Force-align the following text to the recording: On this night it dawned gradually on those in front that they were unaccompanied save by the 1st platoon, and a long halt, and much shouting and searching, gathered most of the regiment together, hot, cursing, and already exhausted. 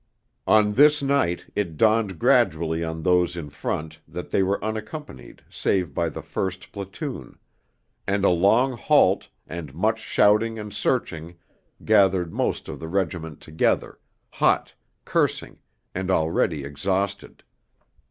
On 0.47 0.73
this 0.73 1.03
night 1.03 1.45
it 1.55 1.77
dawned 1.77 2.17
gradually 2.17 2.83
on 2.83 3.03
those 3.03 3.37
in 3.37 3.51
front 3.51 3.99
that 4.07 4.31
they 4.31 4.41
were 4.41 4.65
unaccompanied 4.65 5.43
save 5.47 5.93
by 5.93 6.09
the 6.09 6.23
1st 6.23 6.71
platoon, 6.71 7.37
and 8.07 8.25
a 8.25 8.29
long 8.29 8.71
halt, 8.75 9.29
and 9.45 9.75
much 9.75 9.99
shouting 9.99 10.57
and 10.57 10.73
searching, 10.73 11.35
gathered 11.85 12.33
most 12.33 12.67
of 12.67 12.79
the 12.79 12.87
regiment 12.87 13.41
together, 13.41 13.99
hot, 14.31 14.73
cursing, 15.05 15.59
and 15.93 16.09
already 16.09 16.63
exhausted. 16.63 17.43